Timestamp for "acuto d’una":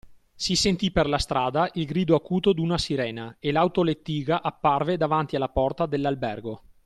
2.15-2.79